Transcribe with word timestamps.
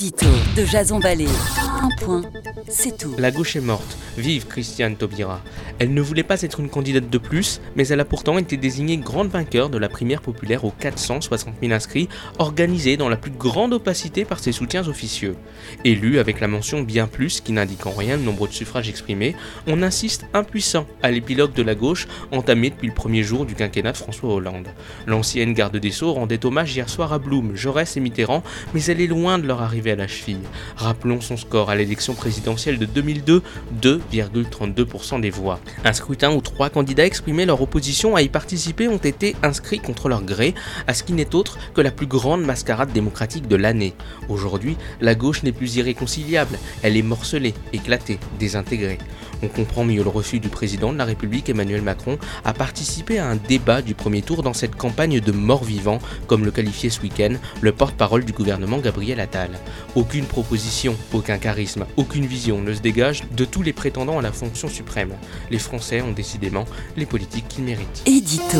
De 0.00 0.64
Jason 0.64 0.98
Vallée. 0.98 1.28
Un 1.82 1.90
point, 2.02 2.22
c'est 2.70 2.96
tout. 2.96 3.14
La 3.18 3.30
gauche 3.30 3.54
est 3.56 3.60
morte. 3.60 3.98
Vive 4.16 4.46
Christiane 4.46 4.96
Taubira. 4.96 5.42
Elle 5.80 5.94
ne 5.94 6.02
voulait 6.02 6.22
pas 6.22 6.42
être 6.42 6.60
une 6.60 6.68
candidate 6.68 7.08
de 7.08 7.16
plus, 7.16 7.62
mais 7.74 7.88
elle 7.88 8.00
a 8.00 8.04
pourtant 8.04 8.36
été 8.36 8.58
désignée 8.58 8.98
grande 8.98 9.30
vainqueur 9.30 9.70
de 9.70 9.78
la 9.78 9.88
primaire 9.88 10.20
populaire 10.20 10.66
aux 10.66 10.72
460 10.78 11.54
000 11.62 11.72
inscrits, 11.72 12.10
organisée 12.38 12.98
dans 12.98 13.08
la 13.08 13.16
plus 13.16 13.30
grande 13.30 13.72
opacité 13.72 14.26
par 14.26 14.40
ses 14.40 14.52
soutiens 14.52 14.86
officieux. 14.88 15.36
Élue 15.86 16.18
avec 16.18 16.40
la 16.40 16.48
mention 16.48 16.82
bien 16.82 17.06
plus 17.06 17.40
qui 17.40 17.52
n'indique 17.52 17.86
en 17.86 17.92
rien 17.92 18.18
le 18.18 18.22
nombre 18.22 18.46
de 18.46 18.52
suffrages 18.52 18.90
exprimés, 18.90 19.34
on 19.66 19.82
insiste 19.82 20.26
impuissant 20.34 20.86
à 21.02 21.10
l'épilogue 21.10 21.54
de 21.54 21.62
la 21.62 21.74
gauche 21.74 22.08
entamé 22.30 22.68
depuis 22.68 22.88
le 22.88 22.94
premier 22.94 23.22
jour 23.22 23.46
du 23.46 23.54
quinquennat 23.54 23.92
de 23.92 23.96
François 23.96 24.34
Hollande. 24.34 24.68
L'ancienne 25.06 25.54
garde 25.54 25.78
des 25.78 25.92
Sceaux 25.92 26.12
rendait 26.12 26.44
hommage 26.44 26.76
hier 26.76 26.90
soir 26.90 27.14
à 27.14 27.18
Blum, 27.18 27.56
Jaurès 27.56 27.96
et 27.96 28.00
Mitterrand, 28.00 28.42
mais 28.74 28.84
elle 28.84 29.00
est 29.00 29.06
loin 29.06 29.38
de 29.38 29.46
leur 29.46 29.62
arriver 29.62 29.92
à 29.92 29.96
la 29.96 30.08
cheville. 30.08 30.44
Rappelons 30.76 31.22
son 31.22 31.38
score 31.38 31.70
à 31.70 31.74
l'élection 31.74 32.12
présidentielle 32.12 32.78
de 32.78 32.84
2002, 32.84 33.42
2,32% 33.80 35.22
des 35.22 35.30
voix. 35.30 35.58
Un 35.84 35.92
scrutin 35.92 36.32
où 36.32 36.40
trois 36.40 36.70
candidats 36.70 37.06
exprimés 37.06 37.46
leur 37.46 37.62
opposition 37.62 38.16
à 38.16 38.22
y 38.22 38.28
participer 38.28 38.88
ont 38.88 38.98
été 38.98 39.34
inscrits 39.42 39.80
contre 39.80 40.08
leur 40.08 40.22
gré 40.22 40.54
à 40.86 40.94
ce 40.94 41.02
qui 41.02 41.12
n'est 41.12 41.34
autre 41.34 41.58
que 41.74 41.80
la 41.80 41.90
plus 41.90 42.06
grande 42.06 42.44
mascarade 42.44 42.92
démocratique 42.92 43.48
de 43.48 43.56
l'année. 43.56 43.94
Aujourd'hui, 44.28 44.76
la 45.00 45.14
gauche 45.14 45.42
n'est 45.42 45.52
plus 45.52 45.76
irréconciliable, 45.76 46.58
elle 46.82 46.96
est 46.96 47.02
morcelée, 47.02 47.54
éclatée, 47.72 48.18
désintégrée. 48.38 48.98
On 49.42 49.48
comprend 49.48 49.84
mieux 49.84 50.02
le 50.02 50.10
refus 50.10 50.38
du 50.38 50.48
président 50.48 50.92
de 50.92 50.98
la 50.98 51.06
République 51.06 51.48
Emmanuel 51.48 51.80
Macron 51.80 52.18
à 52.44 52.52
participer 52.52 53.18
à 53.18 53.26
un 53.26 53.36
débat 53.36 53.80
du 53.80 53.94
premier 53.94 54.20
tour 54.20 54.42
dans 54.42 54.52
cette 54.52 54.74
campagne 54.74 55.20
de 55.20 55.32
mort-vivant, 55.32 55.98
comme 56.26 56.44
le 56.44 56.50
qualifiait 56.50 56.90
ce 56.90 57.00
week-end 57.00 57.34
le 57.62 57.72
porte-parole 57.72 58.24
du 58.24 58.32
gouvernement 58.32 58.78
Gabriel 58.78 59.18
Attal. 59.18 59.50
Aucune 59.94 60.26
proposition, 60.26 60.94
aucun 61.12 61.38
charisme, 61.38 61.86
aucune 61.96 62.26
vision 62.26 62.60
ne 62.60 62.74
se 62.74 62.80
dégage 62.80 63.22
de 63.32 63.44
tous 63.46 63.62
les 63.62 63.72
prétendants 63.72 64.18
à 64.18 64.22
la 64.22 64.32
fonction 64.32 64.68
suprême. 64.68 65.14
Français 65.60 66.02
ont 66.02 66.12
décidément 66.12 66.64
les 66.96 67.06
politiques 67.06 67.48
qu'ils 67.48 67.64
méritent. 67.64 68.02
Édito. 68.06 68.58